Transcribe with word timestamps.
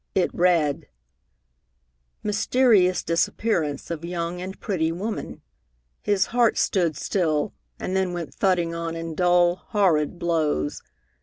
It 0.15 0.33
read: 0.33 0.87
MYSTERIOUS 2.23 3.03
DISAPPEARANCE 3.03 3.91
OF 3.91 4.03
YOUNG 4.03 4.41
AND 4.41 4.59
PRETTY 4.59 4.91
WOMAN 4.93 5.43
His 6.01 6.25
heart 6.33 6.57
stood 6.57 6.97
still, 6.97 7.53
and 7.79 7.95
then 7.95 8.11
went 8.11 8.33
thudding 8.33 8.73
on 8.73 8.95
in 8.95 9.13
dull, 9.13 9.57
horrid 9.67 10.17
blows. 10.17 10.81